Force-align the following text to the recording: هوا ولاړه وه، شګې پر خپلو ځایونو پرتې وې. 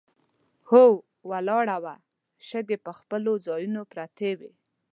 هوا 0.69 1.01
ولاړه 1.29 1.77
وه، 1.83 1.95
شګې 2.47 2.77
پر 2.83 2.91
خپلو 2.99 3.31
ځایونو 3.45 3.81
پرتې 3.91 4.29
وې. 4.39 4.51